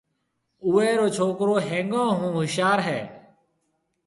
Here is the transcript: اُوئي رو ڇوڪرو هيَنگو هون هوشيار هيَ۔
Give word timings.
اُوئي 0.65 0.89
رو 0.99 1.07
ڇوڪرو 1.15 1.55
هيَنگو 1.67 2.03
هون 2.17 2.31
هوشيار 2.37 2.79
هيَ۔ 2.87 2.99